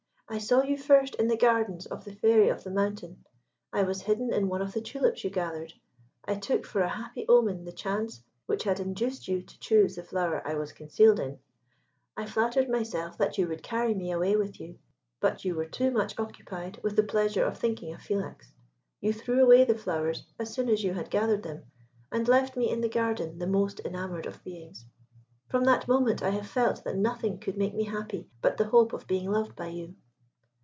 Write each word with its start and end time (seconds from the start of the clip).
I 0.33 0.37
saw 0.37 0.63
you 0.63 0.77
first 0.77 1.15
in 1.15 1.27
the 1.27 1.35
gardens 1.35 1.85
of 1.87 2.05
the 2.05 2.13
Fairy 2.13 2.47
of 2.47 2.63
the 2.63 2.71
Mountain. 2.71 3.25
I 3.73 3.83
was 3.83 4.03
hidden 4.03 4.31
in 4.31 4.47
one 4.47 4.61
of 4.61 4.71
the 4.71 4.79
tulips 4.79 5.25
you 5.25 5.29
gathered. 5.29 5.73
I 6.23 6.35
took 6.35 6.65
for 6.65 6.79
a 6.79 6.87
happy 6.87 7.25
omen 7.27 7.65
the 7.65 7.73
chance 7.73 8.23
which 8.45 8.63
had 8.63 8.79
induced 8.79 9.27
you 9.27 9.41
to 9.41 9.59
choose 9.59 9.97
the 9.97 10.03
flower 10.05 10.41
I 10.47 10.53
was 10.53 10.71
concealed 10.71 11.19
in. 11.19 11.39
I 12.15 12.25
flattered 12.27 12.69
myself 12.69 13.17
that 13.17 13.37
you 13.37 13.45
would 13.49 13.61
carry 13.61 13.93
me 13.93 14.09
away 14.13 14.37
with 14.37 14.57
you; 14.61 14.79
but 15.19 15.43
you 15.43 15.53
were 15.53 15.65
too 15.65 15.91
much 15.91 16.17
occupied 16.17 16.79
with 16.81 16.95
the 16.95 17.03
pleasure 17.03 17.43
of 17.43 17.57
thinking 17.57 17.93
of 17.93 17.99
Philax. 17.99 18.53
You 19.01 19.11
threw 19.11 19.43
away 19.43 19.65
the 19.65 19.77
flowers 19.77 20.23
as 20.39 20.49
soon 20.53 20.69
as 20.69 20.81
you 20.81 20.93
had 20.93 21.09
gathered 21.09 21.43
them, 21.43 21.65
and 22.09 22.25
left 22.29 22.55
me 22.55 22.69
in 22.69 22.79
the 22.79 22.87
garden 22.87 23.37
the 23.37 23.47
most 23.47 23.81
enamoured 23.81 24.27
of 24.27 24.41
beings. 24.45 24.85
From 25.49 25.65
that 25.65 25.89
moment 25.89 26.23
I 26.23 26.29
have 26.29 26.47
felt 26.47 26.85
that 26.85 26.95
nothing 26.95 27.37
could 27.37 27.57
make 27.57 27.75
me 27.75 27.83
happy 27.83 28.29
but 28.41 28.55
the 28.55 28.67
hope 28.69 28.93
of 28.93 29.07
being 29.07 29.29
loved 29.29 29.57
by 29.57 29.67
you. 29.67 29.93